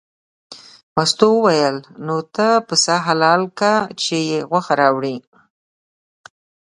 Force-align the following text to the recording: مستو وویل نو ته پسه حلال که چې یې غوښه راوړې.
مستو 0.95 1.27
وویل 1.37 1.77
نو 2.05 2.15
ته 2.35 2.47
پسه 2.67 2.95
حلال 3.05 3.41
که 3.59 3.71
چې 4.01 4.17
یې 4.29 4.39
غوښه 4.49 4.73
راوړې. 4.81 5.15